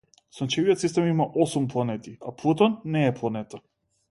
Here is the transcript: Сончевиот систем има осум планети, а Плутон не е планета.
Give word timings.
Сончевиот 0.37 0.79
систем 0.85 1.09
има 1.11 1.27
осум 1.45 1.67
планети, 1.67 2.17
а 2.27 2.31
Плутон 2.35 2.77
не 2.85 3.05
е 3.07 3.13
планета. 3.13 3.61